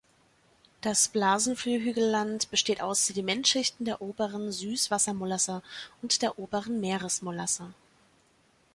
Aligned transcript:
Das 0.81 1.09
Blasenflue-Hügelland 1.09 2.49
besteht 2.49 2.81
aus 2.81 3.05
Sedimentschichten 3.05 3.85
der 3.85 4.01
Oberen 4.01 4.51
Süsswassermolasse 4.51 5.61
und 6.01 6.23
der 6.23 6.39
Oberen 6.39 6.79
Meeresmolasse. 6.79 7.71